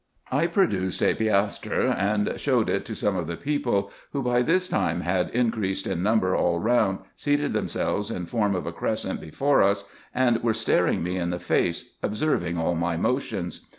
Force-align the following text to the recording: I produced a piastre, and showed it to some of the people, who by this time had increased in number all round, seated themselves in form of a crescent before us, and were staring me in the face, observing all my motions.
I 0.31 0.47
produced 0.47 1.03
a 1.03 1.13
piastre, 1.13 1.93
and 1.95 2.33
showed 2.39 2.69
it 2.71 2.85
to 2.85 2.95
some 2.95 3.15
of 3.15 3.27
the 3.27 3.37
people, 3.37 3.91
who 4.13 4.23
by 4.23 4.41
this 4.41 4.67
time 4.67 5.01
had 5.01 5.29
increased 5.29 5.85
in 5.85 6.01
number 6.01 6.35
all 6.35 6.59
round, 6.59 7.01
seated 7.15 7.53
themselves 7.53 8.09
in 8.09 8.25
form 8.25 8.55
of 8.55 8.65
a 8.65 8.71
crescent 8.73 9.21
before 9.21 9.61
us, 9.61 9.83
and 10.11 10.43
were 10.43 10.55
staring 10.55 11.03
me 11.03 11.17
in 11.17 11.29
the 11.29 11.37
face, 11.37 11.93
observing 12.01 12.57
all 12.57 12.73
my 12.73 12.97
motions. 12.97 13.67